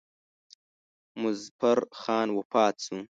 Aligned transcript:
مظفر 1.21 1.77
خان 2.01 2.27
وفات 2.37 2.75
شو. 2.85 2.97